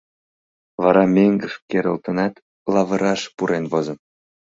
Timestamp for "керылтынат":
1.69-2.33